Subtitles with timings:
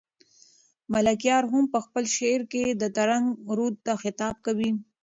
[0.93, 2.63] ملکیار هم په خپل شعر کې
[2.97, 4.71] ترنک رود ته خطاب کوي.